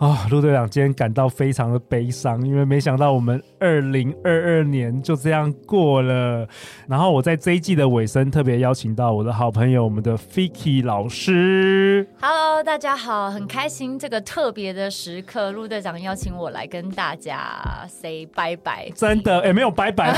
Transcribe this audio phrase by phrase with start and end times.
[0.00, 6.48] 啊，陆队长今天感到非常的悲伤，因为没想到我们二零二二年就这样过了。
[6.88, 12.08] 然后我在这一季的尾声特别邀请到我的好朋友，我们的 Vicky 老师。
[12.18, 18.88] Hello，大家好，很开心这个特别的时刻，陆队长邀请我来跟大家 say 拜拜。
[18.94, 20.14] 真的，也没有拜拜，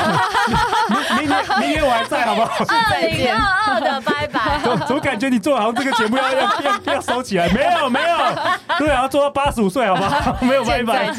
[1.18, 2.64] 明天明天我还在，好不好？
[2.68, 4.60] 二零二二的拜拜。
[4.86, 7.48] 怎么感觉你做好像这个节目要要要要收起来？
[7.48, 9.71] 没有没有，对啊，做到八十五。
[9.72, 10.36] 岁好不好？
[10.46, 11.10] 没有拜拜。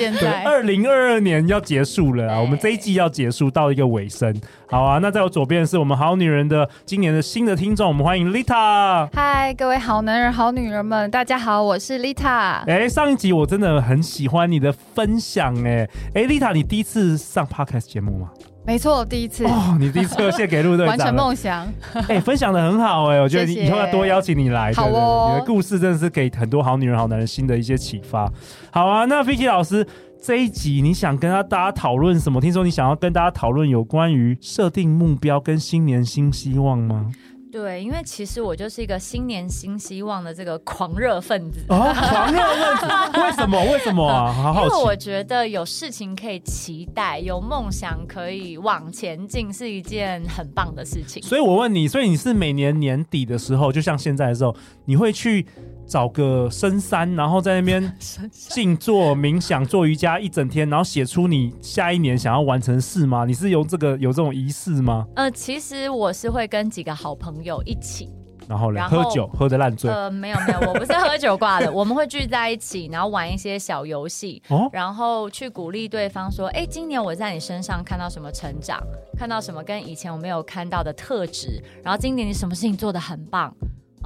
[0.46, 4.34] 二零二二年要结束了啊，我们这一季要结束到一个尾声。
[4.70, 9.10] 好啊，那在我左边是我们好女人的今年的新的听众，我们欢迎 Lita。
[9.14, 12.64] 嗨，各位好男人、好女人们，大家好，我是 Lita。
[12.68, 18.30] 哎，上一集我真的很喜欢你的分享，哎哎，Lita，你第一次上 Podcast 节目吗？
[18.66, 21.68] 没错，第一次哦，你第一次献给陆队长，完成梦想。
[22.08, 28.32] 哎，分享的很好哎，我觉得你以后要多邀请你来，好哦，你的故事真的是给很多好女人、好男人新的一些启发。
[28.72, 29.86] 好啊，那 Vicky 老师
[30.22, 32.40] 这一集你想跟他大家讨论什么？
[32.40, 37.12] 听说你想要跟大家讨论有关于设定目标跟新年新希望吗？
[37.54, 41.60] 对，因为其实我就是一个新年新希望的这个狂热分子。
[41.70, 43.22] 啊，狂热分子？
[43.22, 43.64] 为什么？
[43.72, 44.34] 为什么啊？
[44.34, 44.64] 好好。
[44.66, 51.22] 因为我觉得有事情可以期待，有梦想可以往前进，是一件很棒的事情。
[51.22, 55.46] 所以我问你，所以你是每年年底的时候，就像现在的时候，你会去？
[55.94, 57.96] 找个深山，然后在那边
[58.34, 63.26] 静坐冥想、做瑜伽一整天，然后写出你下一年想要完成事吗？
[63.26, 65.06] 你是有这个有这种仪式吗？
[65.16, 68.10] 呃，其实我是会跟几个好朋友一起，
[68.48, 69.92] 然后呢，喝酒喝的烂醉。
[69.92, 78.82] 呃，没有没有，我不是喝酒挂的， 我们会聚在一起，然后玩一些小游戏，哦，然后去鼓励对方说：“哎，今年我在你身上看到什么成长，
[79.16, 83.54] 看到什么跟以前我没有看到的特质，然后今年你什么事情做的很棒。”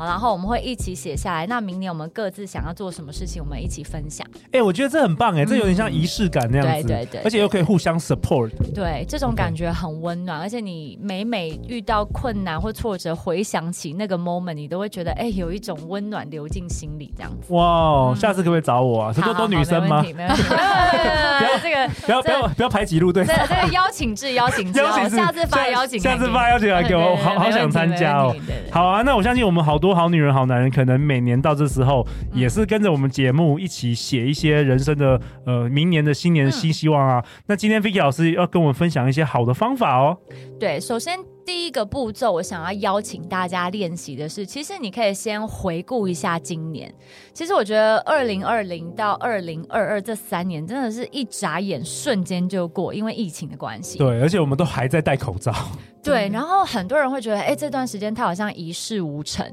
[0.06, 1.48] 然后我们会一起写下来。
[1.48, 4.26] 那明年我们各自想要做什么事情，我们一起分享。
[4.46, 6.72] 哎、欸，我觉得这很棒哎，这有点像仪式感那样子。
[6.72, 8.52] 嗯、对，对，对对，而且又可以互相 support。
[8.74, 10.40] 对，这种感觉很温暖。
[10.40, 17.54] 而且你每每遇到困难或挫折，回想起那个 moment，你都会觉得哎，有一种温暖流进心里这样子。
[17.54, 19.14] 哇，下次可不可以找我啊？
[19.14, 20.02] 是多多女生吗？
[20.02, 23.26] 没问题， 不要这个，不要不要不要排挤路队。
[23.26, 28.36] 这这个邀请制，邀请制， 邀请制，下次发邀请，下次发邀请来给我，好好想参加哦。
[28.72, 30.70] 好啊，那我相信我们好多好女人、好男人。
[30.70, 37.24] 可能每年到这时候，也是跟着我们节目一起写一些人生的呃，明年的新年新希望啊。
[37.48, 40.18] 那今天 Vicky 老师要跟我们分享一些好的方法哦。
[40.60, 46.94] 对，首先第一个步骤，我想要邀请大家练习的是，其实你可以先回顾一下今年。
[47.34, 53.98] 其实我觉得二零二零到二零二二这三年真的是一眨眼瞬间就过，因为疫情的关系。
[53.98, 55.54] 对，而且我们都还在戴口罩。
[56.04, 59.46] 对，然后很多人会觉得，哎，这段时间他好像一事无成。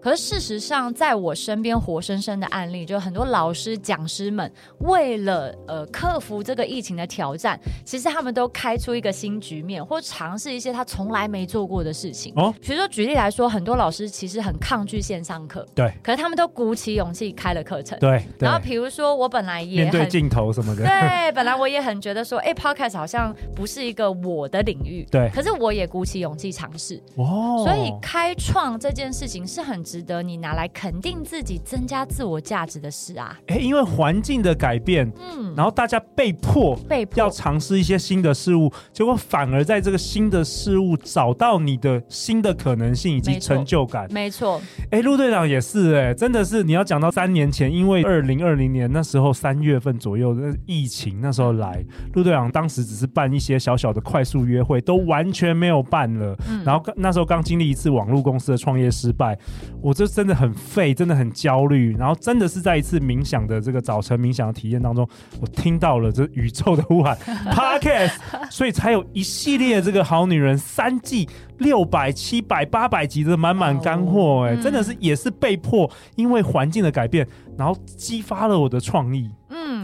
[0.00, 12.32] 可是事实上，在我身边活生生的案例，就很多老师、讲师们为了呃克服这个疫情的挑战，其实他们都开出一个新局面，或尝试一些他从来没做过的事情。
[12.36, 18.22] 哦，比如说举例来说，很多老师其实很抗拒线上课，对，可是他们都鼓起勇气开了课程，对。
[18.38, 25.30] 对然后比如说我本来也很面对镜头什么的，对，本来我也很觉得说，哎，Podcast 好像不是一个我的领域，对。
[25.34, 27.64] 可是我也鼓起勇气尝试，哦。
[27.64, 33.36] 所以开创这件事情是很值得你拿来肯定自己、增加自我价值的事啊！
[33.48, 44.06] 哎，因为环境的改变，嗯，然后大家被迫被迫要尝试一些新的事物，结果反而在这个新的事物找到你的新的可能性以及成就感。
[44.12, 44.62] 没错，
[44.92, 51.84] 哎，陆队长也是哎，真的是你要讲到三年前，因为二零二零年那时候三月份左右的疫情，那时候来，
[52.14, 56.36] 陆队长当时只是办一些小小的快速约会，都完全没有办了。
[56.48, 59.36] 嗯，然后那时候刚经历一次网络公司的创业失败，
[59.82, 61.96] 我这真的很废，真的很焦虑。
[61.96, 65.08] 然后真的是在一次冥想的这个早晨冥想的体验当中，
[65.40, 67.16] 我听到了这宇宙的呼喊，
[67.50, 68.12] Podcast，
[68.50, 71.28] 所以才有一系列这个好女人三季
[71.58, 74.46] 六百七百八百集的满满干货。
[74.46, 77.26] 哎，真的是也是被迫，因为环境的改变，
[77.56, 79.30] 然后激发了我的创意。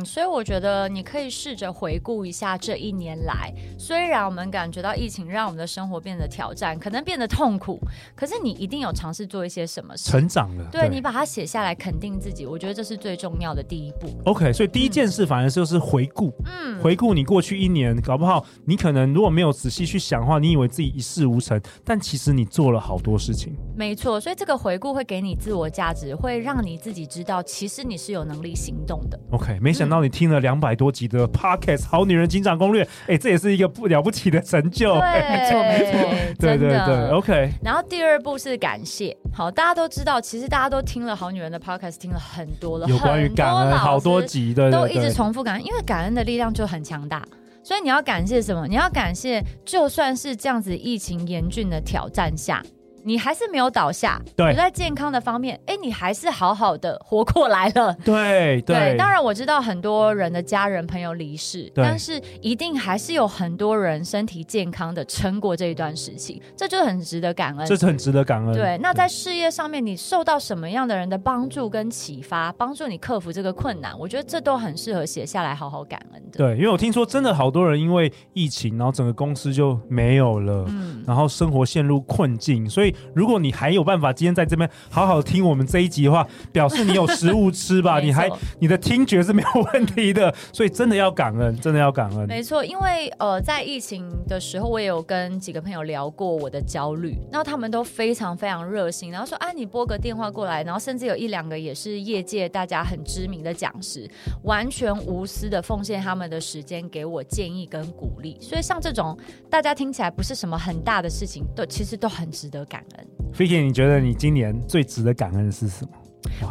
[0.05, 7.81] 所以我觉得你可以试着回顾一下这一年来，虽然我们感觉到疫情让我们的生活变得挑战，可能变得痛苦，
[8.15, 10.69] 可是你一定有尝试做一些什么事，成长了。
[10.71, 14.09] 对，对你把它写下来，肯定自己，我觉得这是最重要的第一步。
[14.25, 23.57] OK，所以第一件事反而就是回顾，嗯，回顾你过去一年，搞不好你可能如果没有仔细去想的话，你以为自己一事无成，但其实你做了好多事情。
[23.77, 29.19] 没错，所以这个回顾会给你自我价值，会让你自己知道，其实你是有能力行动的。
[29.33, 34.95] OK，没想到你听了两百多集的 Podcast《好女人警长攻略》，哎，这也是一个不了不起的成就。
[34.95, 37.51] 对， 没错，没错，对对对，OK。
[37.63, 39.17] 然后第二步是感谢。
[39.33, 47.23] 好，大家都知道，其实大家都听了《好女人的 Podcast》，听了很多了，有关于感恩好多集的，都一直重复感恩，因为感恩的力量就很强大。
[47.63, 48.67] 所以你要感谢什么？
[48.69, 52.63] 你要感谢，就算是这样子疫情严峻的挑战下。
[53.07, 57.95] 你还是没有倒下，对，你在健康的方面，哎，你还是好好的活过来了。
[58.05, 67.65] 对对，对，当然我知道很多人的家人朋友离世，但是一定还是有很多人身体健康的撑过这一段时期，这就很值得感恩。
[67.65, 68.53] 这是很值得感恩。
[68.53, 76.39] 对，那在事业上面，你受到什么样的人的帮助跟启发，帮助你克服这个困难，我觉得这都很适合写下来好好感恩的。
[76.39, 82.93] 对，因为我听说真的好多人因为疫情，然后整个公司就没有了，嗯，然后生活陷入困境，所以。
[83.15, 87.99] 如果你还有办法今天在这边好好听我们这一集的话，表示你有食物吃吧？
[88.05, 92.27] 你还你的听觉是没有问题的，所以真的要感恩，真的要感恩。
[92.27, 104.09] 没错，因为呃，在疫情的时候，我也有跟几个朋友聊过我的焦虑，然后他们都非常非常热心，然后说啊，你拨个电话过来，然后甚至有一两个也是业界大家很知名的讲师，
[104.45, 108.37] 完全无私的奉献他们的时间给我建议跟鼓励。
[108.41, 109.17] 所以像这种
[109.51, 113.07] 大家听起来不是什么很大的事情，都其实都很值得感恩。
[113.35, 115.91] Vicky，你觉得你今年最值得感恩的是什么？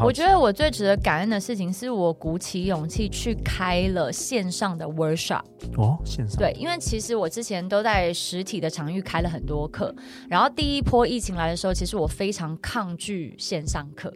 [0.01, 5.43] 我觉得我最值得感恩的事情是我鼓起勇气去开了线上的 workshop。
[5.77, 6.37] 哦，线上。
[6.37, 9.93] 对，因为其实我之前都在实体的场域开了很多课，
[10.29, 14.13] 然后第一波疫情来的时候，其实我非常抗拒线上课。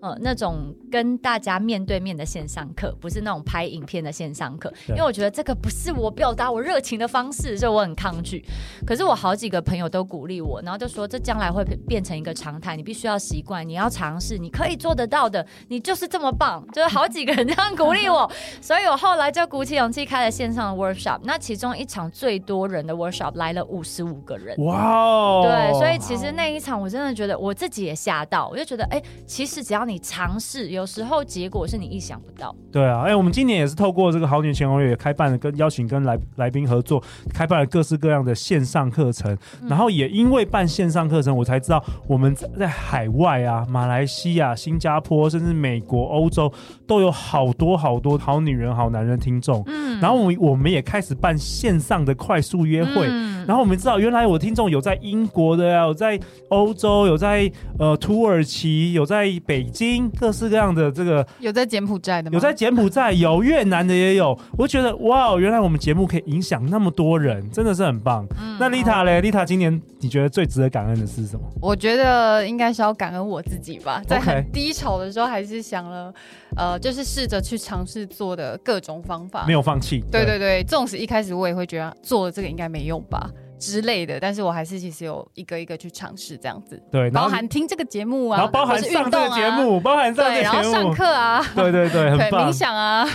[0.00, 8.44] 呃，那种跟大家面对面的线上课，不是那种拍影片的线上课，因为我觉得这个不是我表达我热情的方式，所以我很抗拒。
[8.86, 16.66] 可是我好几个朋友都鼓励我，然后就说这将来会变成一个常态，你必须要习惯，你要尝试，你可以做得到的，你就是这么棒。
[16.72, 18.30] 就是好几个人这样鼓励我，
[18.60, 21.20] 所以我后来就鼓起勇气开了线上的 workshop。
[21.24, 25.42] 那其中一场最多人的 workshop 来了五十五个人，哇哦！
[25.44, 32.54] 对，所以其实那一场我真的觉得我自己也吓到，我就觉得哎，其实只要你尝试，有时候结果是你意想不到。
[32.72, 37.02] 对啊，哎、欸，我们今年也是透过这个好女人情场攻略也开办了，跟邀请跟来来宾合作，
[37.34, 39.36] 开办了各式各样的线上课程。
[39.62, 46.52] 嗯、然后也因为办线上课程，我才知道我们在海外啊，马来西亚、新加坡，甚至美国、欧洲，
[46.86, 49.62] 都有好多好多好女人、好男人听众。
[49.66, 53.06] 嗯，然后我们我们也开始办线上的快速约会。
[53.08, 60.10] 嗯，然后我们知道，原来我听众有在英国的呀，有在欧洲，有在呃土耳其，有在北京。
[60.10, 62.34] 各式各样的这个有在柬埔寨的吗？
[62.34, 64.38] 有在柬埔寨，有越南的也有。
[64.58, 68.26] 我觉得哇，原来我们节目可以影响那么多人，真的是很棒。
[68.38, 69.20] 嗯、那丽塔嘞？
[69.20, 71.42] 丽塔今年你觉得最值得感恩的是什么？
[71.62, 74.02] 我觉得应该是要感恩我自己吧。
[74.06, 76.12] 在很低潮的时候，还是想了，
[76.56, 80.04] 呃，就是试着去尝试做的各种方法，没有放弃。
[80.12, 83.30] 对对对，纵使一开始我也会觉得做了这个应该没用吧。
[83.60, 93.06] 之类的，但是我还是其实有一个一个去尝试这样子，对，包含听这个节目啊，然后包含上这个节目，包含上这个节目，然后上课啊， 对对对，很棒，冥想啊，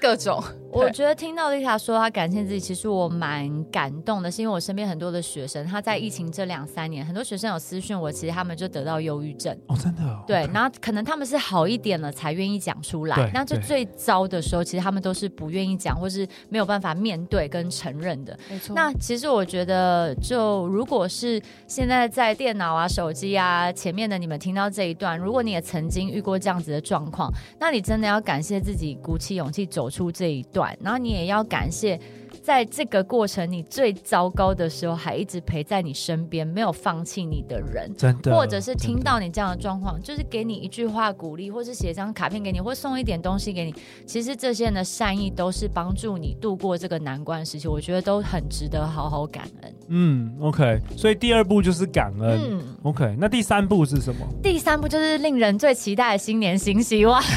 [0.00, 0.42] 各种。
[0.70, 18.74] 我觉得听到丽塔说她感谢自己，其实我蛮感动的，是因为我身边很多的学生，他在疫情这两三年，很多学生有私讯我，其实他们就得到忧郁症哦，真的，对，然后可能他们是好一点了才愿意讲出来，那就最糟的时候，其实他们都是不愿意讲，或是没有办法面对跟承认的，没错。
[18.74, 19.63] 那其实我觉得。
[19.64, 32.00] 得就如果是现在在电脑啊、手机啊前面的你们听到这一段，如果你也曾经遇过这样子的状况，那你真的要感谢自己鼓起勇气走出这一段，然后你也要感谢。
[32.44, 43.74] 在这个过程，你最糟糕的时候，还一直陪在你身边，没有放弃你的人，真的，或者是听到你这样的状况，就是给你一句话鼓励，或是写一张卡片给你，或送一点东西给你。
[44.04, 49.74] 其实这些人的善意都是帮助你度过这个难关时期，我觉得都很值得好好感恩。
[49.88, 52.38] 嗯，OK，所以第二步就是感恩。
[52.42, 54.26] 嗯，OK，那第三步是什么？
[54.42, 57.22] 第三步就是令人最期待的新年新希望。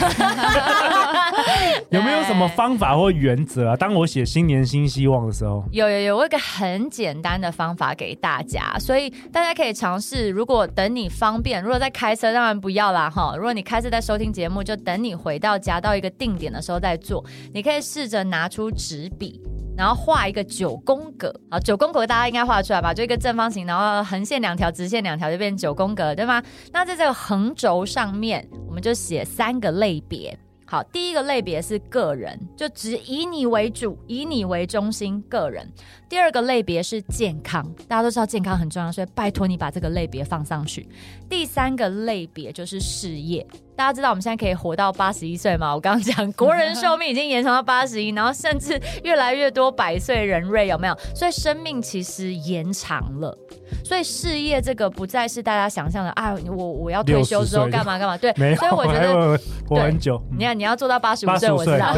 [1.92, 3.76] 有没有什么方法或原则啊？
[3.78, 10.28] 当我写新年新希希望的时候，有有有，我有一个很简单的方法给大家，所以大家可以尝试。
[10.28, 13.36] 如果等你方便，如果在开车，当然不要啦哈。
[13.38, 17.24] 如果你开车在收听节目，就等你回到家到一个定点的时候再做。
[17.54, 19.40] 你可以试着拿出纸笔。
[19.78, 22.92] 然后画一个九宫格，好，九宫格大家应该画出来吧？
[22.92, 26.42] 就一个正方形，然后横线两条，直线两条，就变九宫格，对吗？
[26.74, 30.36] 那在这个横轴上面，我们就写三个类别。
[30.70, 35.66] 好，第一个类别是个人，就只以你为主，以你为中心，个人。
[36.10, 40.86] 第二个类别是健康，大家都知道健康很重要，所以拜托你把这个类别放上去。
[41.30, 43.48] 第三个类别就是事业。
[43.78, 45.72] 大家知道我们现在可以活到八十一岁吗？
[45.74, 50.98] 我刚刚讲 国人寿命已经延长到八十一，然后甚至越来越多百岁人瑞，有没有？
[51.16, 53.38] 所以生命其实延长了。
[53.84, 58.18] 所以事业这个不再是大家想象的啊，我我要退休之后干嘛干嘛？
[58.18, 60.20] 对， 所以我觉得活很久。
[60.36, 61.96] 你看，你要做到八十五岁，我知道。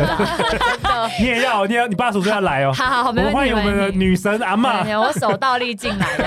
[1.17, 2.73] 你也要，你要，你八十五岁要来哦。
[2.73, 3.35] 好好好，没问题。
[3.37, 6.25] 欢迎我们的女神阿妈，我手倒立进来的。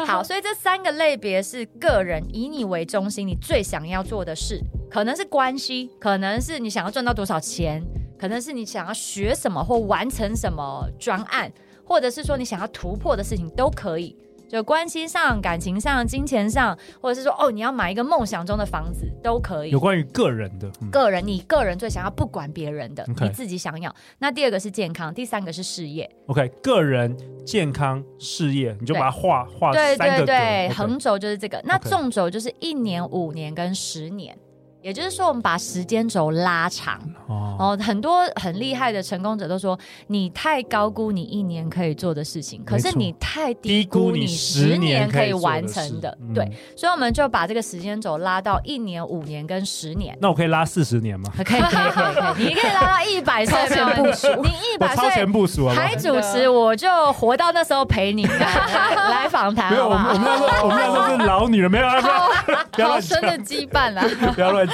[0.06, 7.82] 好，所以这三个类别是个人以你为中心，你最想要做的事，可能是关系，可能是你想要赚到多少钱，
[8.18, 11.52] 可能是你想要学什么或完成什么专案，
[11.84, 14.16] 或者是说你想要突破的事情都可以。
[14.48, 19.70] 就关系上、感情上、金钱上，或者是说哦，你要买一个梦想中的房子都可以。
[19.70, 23.24] 有关于个人的，嗯、个人你个人最想要，不管别人的，Okay.
[23.24, 23.94] 你自己想要。
[24.18, 26.10] 那第二个是健康，第三个是事业。
[26.26, 31.02] OK，个人、健康、事业，你就把它画画对对对对，横 Okay.
[31.02, 31.60] 轴就是这个。
[31.64, 34.36] 那纵轴就是一年、五年跟十年。
[34.80, 46.16] 也就是说，我们把时间轴拉长哦，哦，很多很厉害的成功者都说，你太高估你一年可以做的事情，可是你太低估你十年可以完成的。
[46.32, 50.16] 对，嗯、所以我们就把这个时间轴拉到一年、五年跟十年。
[50.20, 51.28] 那我可以拉四十年吗？
[51.38, 52.46] 可以，可以，可以，可以。
[52.46, 59.72] 你可以拉到一百岁前部署，你一百岁超前部署还主持，我就活到那时候陪你来来访谈。
[59.72, 62.00] 没有，我们我们那时候我们那时候是老女人，没有啊，
[62.72, 64.68] 不要好深的羁绊啊， 不要乱。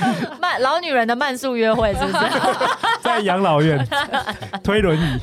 [0.40, 2.24] 慢老女人的慢速约会是不是？
[3.02, 3.78] 在养老院
[4.62, 5.18] 推轮椅。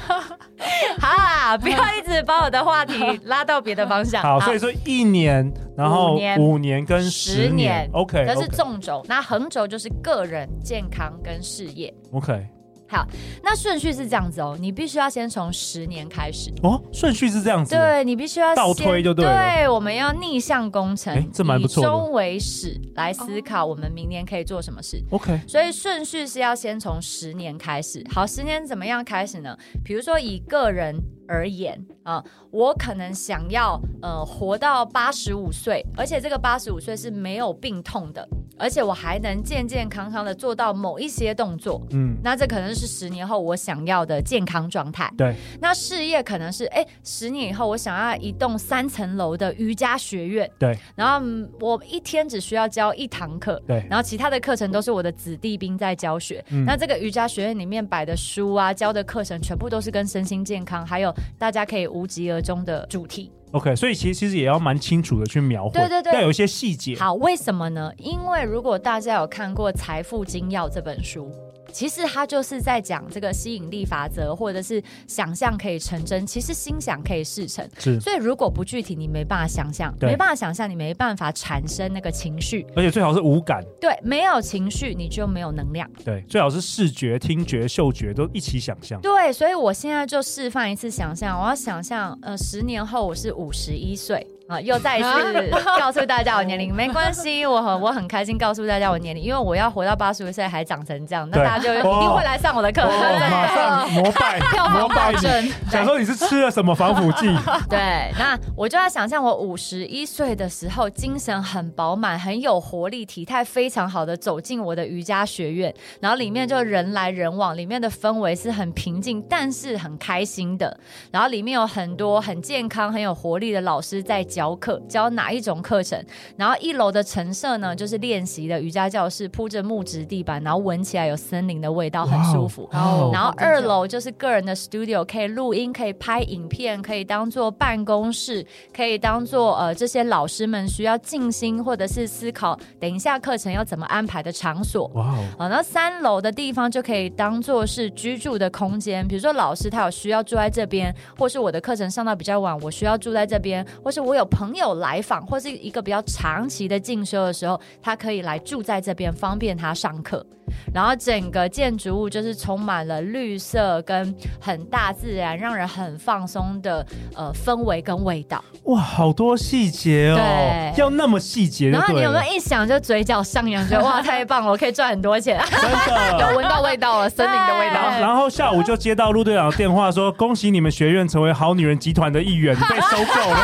[0.99, 4.21] 好啦，不要一直把我的话题拉到别的方向。
[4.23, 9.03] 好，所以说一年，然后五年跟十年，OK，这是纵轴。
[9.07, 12.45] 那横轴就是个人健康跟事业，OK。
[12.89, 13.05] 好，
[13.43, 16.81] 那顺序是这样子哦，你必须要先从十年开始哦。
[16.91, 19.31] 顺序是这样子，对，你必须要倒推就对了。
[19.31, 21.87] 对，我们要逆向工程，哎，这蛮不错的。
[21.87, 25.03] 以终为始来思考，我们明年可以做什么事。
[25.11, 28.03] OK，所以顺序是要先从十年开始。
[28.09, 29.57] 好，十年怎么样开始呢？
[29.83, 30.95] 比如说以个人
[31.27, 38.27] 而言啊，我可能想要呃活到八十五岁，而且这个八十五岁是没有病痛的。
[38.59, 45.13] 而且我还能健健康康的做到某一些动作，嗯，那这可能是十年后我想要的健康状态。
[45.15, 50.49] 对，那事业可能是，哎，十年以后我想要一栋三层楼的瑜伽学院。
[50.57, 51.23] 对，然后
[51.59, 53.61] 我一天只需要教一堂课。
[53.67, 56.43] 对，然后其他的课程都是我的子弟兵在教学。
[56.49, 63.31] 嗯，那这个瑜伽学院里面摆的书啊，教的课程全部都是跟身心健康，还有大家可以无疾而终的主题。
[63.51, 66.95] OK，所以其实其实也要蛮清楚的去描绘，对对对，要有一些细节。
[66.97, 67.91] 好，为什么呢？
[67.97, 71.31] 因为如果大家有看过《财富精要》这本书。
[71.71, 76.25] 其实他就是在讲这个吸引力法则，或者是想象可以成真。
[76.25, 77.99] 其实心想可以事成，是。
[77.99, 82.65] 所以如果不具体，你没办法想象，没办法想象，你没办法产生那个情绪。
[82.75, 83.63] 而且最好是无感。
[83.79, 85.89] 对，没有情绪，你就没有能量。
[86.03, 88.99] 对，最好是视觉、听觉、嗅觉都一起想象。
[89.01, 94.25] 对，所以我现在就示范一次想象，我要想象，呃，十年后我是五十一岁。
[94.47, 94.59] 啊！
[94.61, 104.39] 又再一次告诉大家我年龄，没关系，我很我很开心告诉大家我年龄，因为我要活到八十五岁还长成这样，那大家就一定会来上我的课，马上膜拜，
[104.79, 105.51] 膜拜你。
[105.69, 107.27] 想说你是吃了什么防腐剂？
[107.69, 120.77] 对，那我就要想象我五十一岁的时候，精神很饱满，很有活力，体态非常好的走进我的瑜伽学院，然后里面就人来人往，里面的氛围是很平静，但是很开心的，
[121.11, 124.25] 然后里面有很多很健康、很有活力的老师在。
[124.37, 125.99] 教课教哪一种课程？
[126.35, 132.69] 然后一楼的陈设呢，就是练习的瑜伽教室，铺着木质地板，然后闻起来有森林的味道，很舒服。
[132.71, 144.85] Wow, 然后二楼就是个人的 studio，可以录音，可以拍影片，可以当做办公室，可以当做呃这些老师们需要静心或者是思考等一下课程要怎么安排的场所。
[144.93, 154.26] 哇然后三楼的地方就可以当做是居住的空间，比如说老师他有需要住在这边，或是我的课程上到比较晚，我需要住在这边，或是我有。
[154.27, 160.25] 朋友来访或是一个比较长期的进修的时候，他可以来住在这边，方便他上课。
[160.73, 168.41] 然后整个建筑物就是充满了绿色跟很大自然，让人很放松的呃氛围跟味道。
[168.63, 170.15] 哇，好多细节哦！
[170.15, 171.69] 对，要那么细节。
[171.69, 175.37] 然后你有没有一想就嘴角上扬，觉得哇，太棒了，我可以赚很多钱。
[175.51, 177.99] 真的，有闻到味道了，森林的味道。
[177.99, 183.37] 然后下午就接到陆队长的电话说，说恭喜你们学院成为好女人集团的一员，被收购了。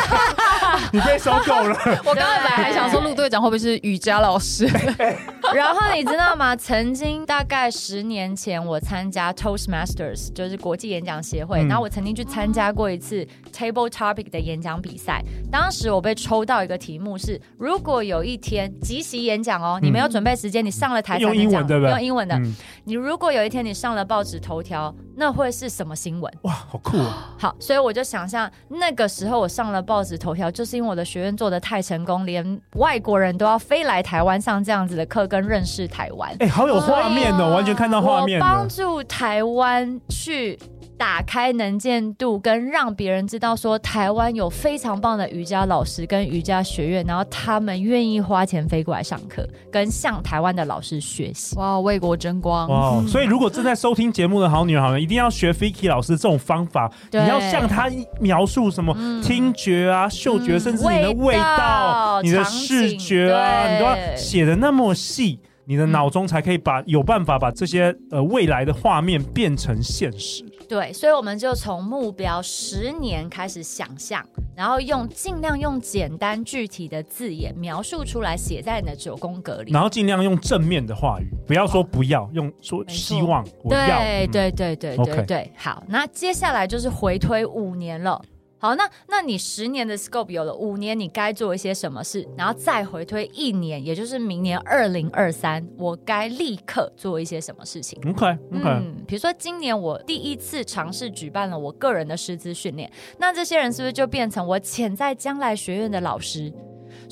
[0.91, 1.77] 你被收购了。
[2.05, 4.67] 我刚才本来还想说，陆队长会不会是瑜伽老师？
[5.55, 6.55] 然后你知道吗？
[6.55, 11.63] 曾经大概十年前，我参加 Toastmasters，就是国际演讲协会。
[11.63, 15.23] 嗯、然后我曾经去参加过一次 Table Topic 的演讲比赛。
[15.51, 21.91] 当时我被抽到一个题目是：如果有一天即席演讲哦，你没有准备时间，你上了台才能讲，用英文对不对？
[21.91, 22.35] 用英文的。
[22.35, 22.55] 嗯、
[22.85, 26.33] 你如果有一天你上了报纸头条，那会是什么新闻？
[26.41, 27.33] 哇，好酷啊！
[27.37, 36.29] 好，所以我就想象那个时候我上了报纸头条，就是因为我的学院做的太成功，连外国人都要飞来台湾上这样子的课，跟认识台湾。
[36.33, 38.39] 哎、欸，好有画面哦，以完全看到画面。
[38.39, 40.57] 帮助台湾去
[40.97, 51.57] 打开能见度，跟让别人知道说台湾有非常棒的瑜伽老师跟瑜伽学院，然后他们愿意花钱飞过来上课，跟向台湾的老师学习。
[51.57, 52.69] 哇，为国争光！
[52.69, 56.91] 哇，所以如果正在收听节目的好女人好人，一定要学 Vicky 老师这种方法。
[57.11, 65.39] 你要向他描述什么、嗯、听觉啊、嗅觉，甚至你的味道、味道你的视觉啊，你都要写的那么细。
[65.65, 70.43] 你的脑中才可以把有办法把这些呃未来的画面变成现实。
[70.67, 79.71] 对，所以我们就从目标十年开始想象，然后用尽量用简单具体的字眼描述出来，写在你的九宫格里。
[79.71, 83.99] 然后尽量用正面的话语，不要说不要，用说希望我要。
[83.99, 88.21] 对对对对对对，好，那接下来就是回推五年了。
[88.63, 106.49] 好，那那你十年的 scope 有了，五年你该做一些什么事，然后再回推一年，也就是明年二零二三，我该立刻做一些什么事情？OK OK，嗯，比如说今年我第一次尝试举办了我个人的师资训练，那这些人是不是就变成我潜在将来学院的老师？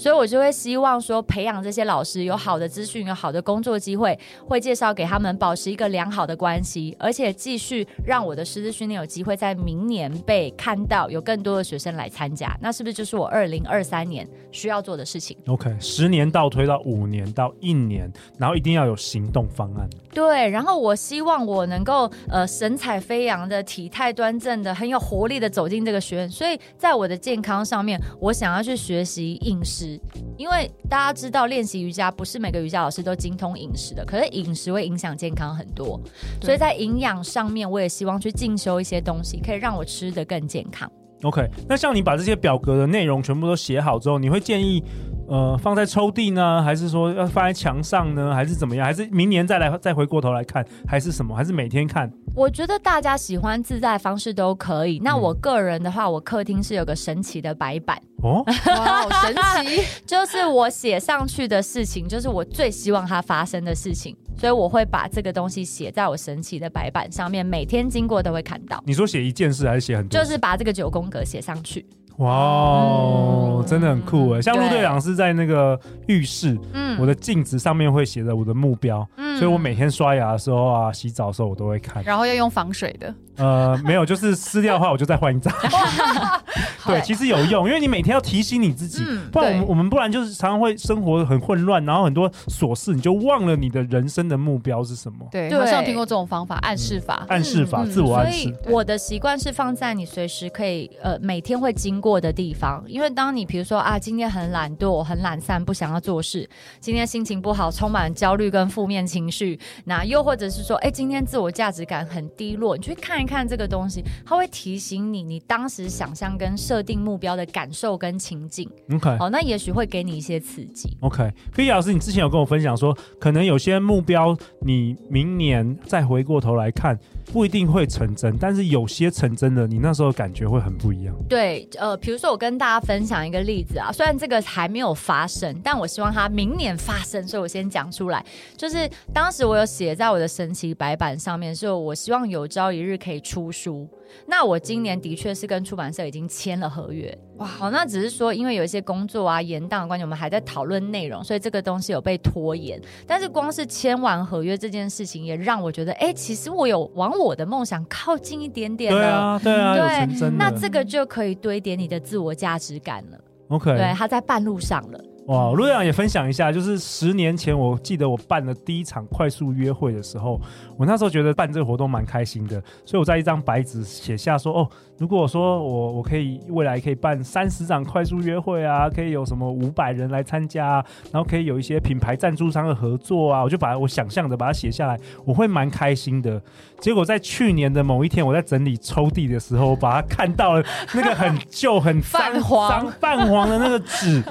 [0.02, 4.18] 所以我就会希望说，培养这些老师有好的资讯，有好的工作机会，
[4.48, 12.58] 会介绍给他们，保持一个良好的关系，而且继续让我的师资训练有机会在明年被看到，有更多的学生来参加。
[12.60, 19.88] 那是不是就是我二零二三年需要做的事情？OK，十年倒推到五年到一年，然后一定要有行动方案。
[20.12, 26.28] 对，然后我希望我能够呃神采飞扬的、体态端正的、很有活力的走进这个学院。
[26.28, 29.91] 所以在我的健康上面，我想要去学习饮食。
[30.38, 36.00] 因为大家知道练习瑜伽不是每个瑜伽老师都精通饮食的，可是饮食会影响健康很多，
[36.42, 40.92] 所以在营养上面，我也希望去进修一些东西，可以让我吃得更健康。
[41.24, 44.84] OK，那像你把这些表格的内容全部都写好之后，你会建议
[45.32, 48.86] 呃放在抽屉呢，还是说要放在墙上呢，还是怎么样？
[48.86, 51.34] 还是明年再来再回过头来看，还是什么？
[51.34, 52.12] 还是每天看？
[52.36, 55.00] 我觉得大家喜欢自在方式都可以。
[55.00, 57.98] 那我个人的话，我客厅是有个神奇的白板。
[58.22, 59.82] 哦，哇，好神奇！
[60.06, 68.84] 就是我写上去的事情，就是我最希望它发生的事情，所以我会把这个东西写在我神奇的白板上面，每天经过都会看到。
[68.86, 70.20] 你说写一件事还是写很多？
[70.20, 71.86] 就是把这个九宫格写上去。
[72.22, 74.42] 哇真的很酷哎！
[74.42, 82.04] 像陆队长是在那个浴室，嗯，我的镜子上面会写着我的目标，嗯，所以我每天刷牙的时候啊，洗澡的时候我都会看。
[82.04, 83.14] 然后要用防水的。
[83.38, 85.52] 呃，没有，就是撕掉的话，我就再换一张。
[86.86, 95.28] 对，其实有用， 因为你每天要提醒你自己，嗯、不然我们我们不然就是常常会生活很混乱，然后很多琐事，你就忘了你的人生的目标是什么。
[95.32, 98.44] 对，好像听过这种方法，暗示法，嗯、暗示法，嗯、自我暗示。
[98.44, 106.48] 所以我的习惯是放在你随时可以呃每天会经过的地方，因为当你比如说啊，今天很懒惰，很懒散，不想要做事，
[106.80, 113.32] 今天心情不好，充满焦虑跟负面情绪，那又或者是说，哎，今天自我价值感很低落，你去看一看。
[113.32, 118.70] 看这个东西，它会提醒你，你当时想象跟设定目标的感受跟情境。
[118.94, 120.96] OK，好，那也许会给你一些刺激。
[121.02, 131.14] OK，Vicky 老师，你之前有跟我分享说，可能有些目标，你明年再回过头来看，不一定会成真，但是有些成真的，你那时候感觉会很不一样。
[131.28, 138.26] 对，呃，比如说我跟大家分享一个例子啊，虽然这个还没有发生，但我希望它明年发生，所以我先讲出来。
[138.56, 143.86] 就是当时我有写在我的神奇白板上面，是我希望有朝一日可以出书。
[144.26, 147.18] 那我今年的确是跟出版社已经签了合约。
[147.38, 152.80] 哇，好，那只是说因为有一些工作啊、延档的关系，我们还在讨论内容，所以这个东西有被拖延。
[153.08, 159.40] 但是光是签完合约这件事情，也让我觉得，哎、欸，其实我有往我的梦想靠近一点点了。
[159.44, 163.18] 对啊，对啊，对，那这个就可以堆叠你的自我价值感了。
[163.50, 165.04] OK，对，他在半路上了。
[165.28, 170.42] 哇，陆队长也分享一下，就是十年前我记得我办了第一场快速约会的时候，
[170.76, 186.42] 我那时候觉得办这个活动蛮开心的，所以我在一张白纸写下说，哦，如果我说我我可以未来可以办三十场快速约会啊，可以有什么五百人来参加啊，然后可以有一些品牌赞助商的合作啊，我就把我想象的把它写下来，我会蛮开心的。
[186.80, 194.24] 结果在去年的某一天，我在整理抽屉的时候，我把它看到了那个很旧、很泛黄、泛黄的那个纸。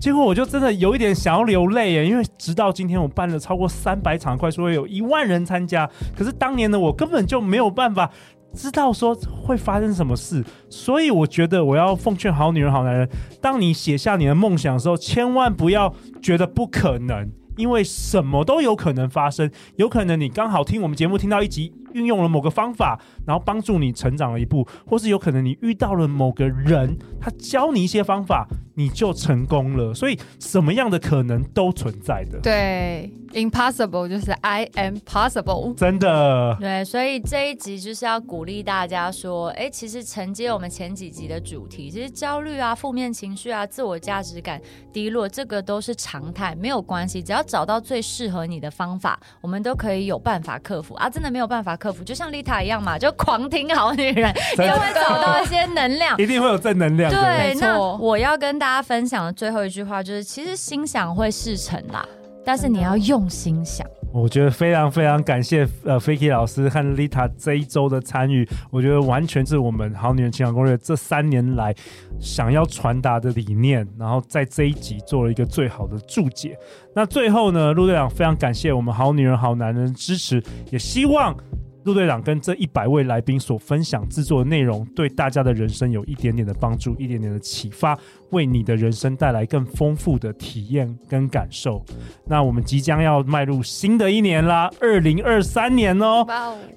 [0.00, 8.10] 结果我就真的有一点想要流泪耶，因为直到今天我办了超过三百场快速会，有一万人参加，可是当年的我根本就没有办法
[8.52, 13.08] 知道说会发生什么事，所以我觉得我要奉劝好女人好男人，
[13.40, 21.72] 当你写下你的梦想的时候，千万不要觉得不可能，因为什么都有可能发生，有可能你刚好听我们节目听到一集。
[21.92, 29.92] 运用了某个方法，然后帮助你成长了一步，或是有可能你遇到了某个人，他教你一些方法，你就成功了。
[29.92, 32.38] 所以什么样的可能都存在的。
[32.40, 36.56] 对，impossible 就是 I am possible，真的。
[36.60, 44.60] 对，所以这一集就是要鼓励大家说，哎，其实承接我们前几集的主题，其实焦虑啊、负面情绪啊、自我价值感
[44.92, 51.10] 低落，这个都是常态，没有关系，只要找到最适合你的方法，我们都可以有办法克服啊。
[51.10, 51.76] 真的没有办法。
[51.82, 57.10] 克服就像丽塔一样嘛，就狂听好女人，就会找到一些能量，一定会有正能量。
[57.10, 62.06] 对，那我要跟大家分享的最后一句话就是：其实心想会事成啦，
[62.44, 63.84] 但是你要用心想。
[64.12, 71.74] 我觉得非常非常感谢呃，Vicky 老师和 Lita 这一周的参与，我觉得完全是我们好女人情感攻略这三年来
[72.20, 76.56] 想要传达的理念，然后在这一集做了一个最好的注解。
[76.94, 81.36] 那最后呢，陆队长非常感谢我们好女人好男人的支持，也希望。
[81.84, 87.98] 陆队长跟这一百位来宾所分享制作的内容，对大家的人生有一点点的帮助，一点点的启发，
[88.30, 91.84] 为你的人生带来更丰富的体验跟感受。
[92.26, 96.24] 那我们即将要迈入新的一年啦，二零二三年哦。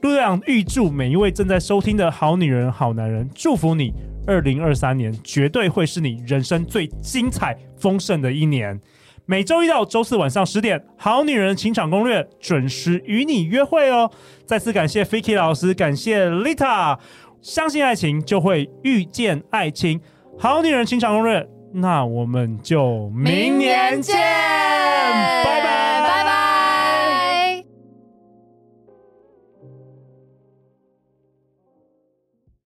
[0.02, 3.94] 陆队长预祝每一位正在收听的好女人、好男人，祝福你，
[4.26, 8.80] 二零二三年绝对会是你人生最精彩、丰盛的一年。
[9.28, 14.10] 每周一到周四晚上十点，《好女人情场攻略》准时与你约会哦。
[14.46, 16.98] 再次感谢 Ficky 老师，感谢 Lita。
[17.42, 20.00] 相信爱情，就会遇见爱情。
[20.38, 21.40] 《好女人情场攻略》，
[21.74, 25.75] 那我们就明年见，拜拜。